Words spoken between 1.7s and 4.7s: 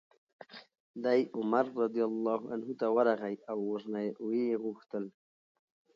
رضي الله عنه ته ورغی او ورنه ویې